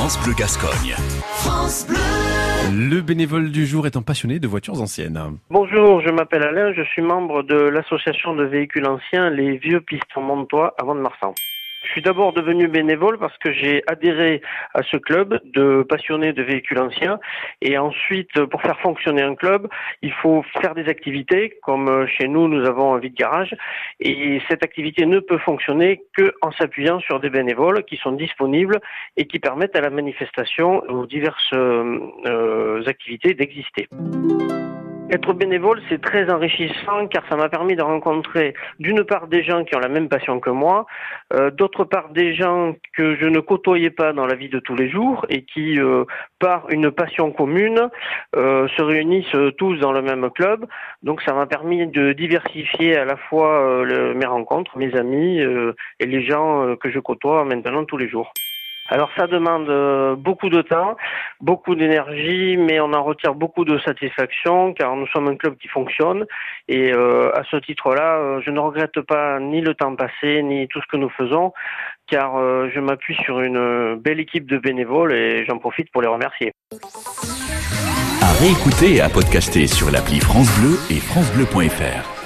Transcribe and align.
France 0.00 0.18
Bleu 0.24 0.32
Gascogne. 0.32 0.96
Le 2.72 3.02
bénévole 3.02 3.50
du 3.50 3.66
jour 3.66 3.86
est 3.86 3.98
un 3.98 4.00
passionné 4.00 4.38
de 4.38 4.48
voitures 4.48 4.80
anciennes. 4.80 5.20
Bonjour, 5.50 6.00
je 6.00 6.08
m'appelle 6.08 6.42
Alain, 6.42 6.72
je 6.72 6.80
suis 6.84 7.02
membre 7.02 7.42
de 7.42 7.54
l'association 7.54 8.34
de 8.34 8.44
véhicules 8.44 8.86
anciens 8.86 9.28
Les 9.28 9.58
Vieux 9.58 9.82
Pistons 9.82 10.22
Montois 10.22 10.72
avant 10.80 10.94
de 10.94 11.00
Marsan. 11.00 11.34
Je 11.82 11.92
suis 11.92 12.02
d'abord 12.02 12.32
devenu 12.32 12.68
bénévole 12.68 13.18
parce 13.18 13.36
que 13.38 13.52
j'ai 13.52 13.82
adhéré 13.86 14.42
à 14.74 14.82
ce 14.82 14.96
club 14.96 15.40
de 15.44 15.82
passionnés 15.82 16.32
de 16.32 16.42
véhicules 16.42 16.78
anciens. 16.78 17.18
Et 17.62 17.78
ensuite, 17.78 18.44
pour 18.46 18.60
faire 18.62 18.78
fonctionner 18.80 19.22
un 19.22 19.34
club, 19.34 19.66
il 20.02 20.12
faut 20.12 20.44
faire 20.60 20.74
des 20.74 20.88
activités. 20.88 21.58
Comme 21.62 21.88
euh, 21.88 22.06
chez 22.06 22.28
nous, 22.28 22.48
nous 22.48 22.66
avons 22.66 22.94
un 22.94 22.98
vide-garage. 22.98 23.54
Et 23.98 24.40
cette 24.48 24.62
activité 24.62 25.06
ne 25.06 25.20
peut 25.20 25.38
fonctionner 25.38 26.02
qu'en 26.16 26.52
s'appuyant 26.52 27.00
sur 27.00 27.18
des 27.18 27.30
bénévoles 27.30 27.84
qui 27.84 27.96
sont 27.96 28.12
disponibles 28.12 28.80
et 29.16 29.26
qui 29.26 29.38
permettent 29.38 29.76
à 29.76 29.80
la 29.80 29.90
manifestation 29.90 30.82
aux 30.88 31.06
diverses 31.06 31.52
euh, 31.54 31.98
euh, 32.26 32.82
activités 32.86 33.34
d'exister. 33.34 33.88
Être 35.12 35.32
bénévole, 35.32 35.82
c'est 35.88 36.00
très 36.00 36.30
enrichissant 36.30 37.08
car 37.08 37.24
ça 37.28 37.34
m'a 37.34 37.48
permis 37.48 37.74
de 37.74 37.82
rencontrer 37.82 38.54
d'une 38.78 39.02
part 39.02 39.26
des 39.26 39.42
gens 39.42 39.64
qui 39.64 39.74
ont 39.74 39.80
la 39.80 39.88
même 39.88 40.08
passion 40.08 40.38
que 40.38 40.50
moi, 40.50 40.86
euh, 41.32 41.50
d'autre 41.50 41.82
part 41.82 42.10
des 42.10 42.32
gens 42.32 42.76
que 42.96 43.16
je 43.16 43.26
ne 43.26 43.40
côtoyais 43.40 43.90
pas 43.90 44.12
dans 44.12 44.24
la 44.24 44.36
vie 44.36 44.48
de 44.48 44.60
tous 44.60 44.76
les 44.76 44.88
jours 44.88 45.26
et 45.28 45.42
qui, 45.42 45.80
euh, 45.80 46.04
par 46.38 46.70
une 46.70 46.92
passion 46.92 47.32
commune, 47.32 47.90
euh, 48.36 48.68
se 48.76 48.82
réunissent 48.82 49.36
tous 49.58 49.78
dans 49.78 49.90
le 49.90 50.02
même 50.02 50.30
club. 50.30 50.64
Donc 51.02 51.22
ça 51.22 51.32
m'a 51.32 51.46
permis 51.46 51.88
de 51.88 52.12
diversifier 52.12 52.96
à 52.96 53.04
la 53.04 53.16
fois 53.16 53.84
mes 54.14 54.26
rencontres, 54.26 54.78
mes 54.78 54.94
amis 54.94 55.40
et 55.40 56.06
les 56.06 56.22
gens 56.22 56.76
que 56.76 56.88
je 56.88 57.00
côtoie 57.00 57.44
maintenant 57.44 57.84
tous 57.84 57.96
les 57.96 58.08
jours. 58.08 58.32
Alors 58.90 59.08
ça 59.16 59.28
demande 59.28 59.68
euh, 59.68 60.16
beaucoup 60.16 60.48
de 60.48 60.62
temps, 60.62 60.96
beaucoup 61.40 61.76
d'énergie, 61.76 62.56
mais 62.56 62.80
on 62.80 62.92
en 62.92 63.04
retire 63.04 63.34
beaucoup 63.34 63.64
de 63.64 63.78
satisfaction 63.78 64.74
car 64.74 64.96
nous 64.96 65.06
sommes 65.08 65.28
un 65.28 65.36
club 65.36 65.56
qui 65.58 65.68
fonctionne 65.68 66.26
et 66.66 66.92
euh, 66.92 67.30
à 67.36 67.44
ce 67.48 67.56
titre-là, 67.56 68.18
euh, 68.18 68.40
je 68.44 68.50
ne 68.50 68.58
regrette 68.58 69.00
pas 69.02 69.38
ni 69.38 69.60
le 69.60 69.74
temps 69.74 69.94
passé 69.94 70.42
ni 70.42 70.66
tout 70.66 70.80
ce 70.80 70.86
que 70.90 70.96
nous 70.96 71.10
faisons 71.10 71.52
car 72.08 72.32
je 72.68 72.80
m'appuie 72.80 73.14
sur 73.24 73.38
une 73.38 73.94
belle 73.94 74.18
équipe 74.18 74.50
de 74.50 74.58
bénévoles 74.58 75.12
et 75.12 75.44
j'en 75.46 75.58
profite 75.58 75.92
pour 75.92 76.02
les 76.02 76.08
remercier. 76.08 76.50
À 78.20 78.32
réécouter 78.40 78.96
et 78.96 79.00
à 79.00 79.08
podcaster 79.08 79.68
sur 79.68 79.92
l'appli 79.92 80.18
France 80.18 80.50
Bleu 80.58 80.74
et 80.90 80.98
francebleu.fr. 80.98 82.19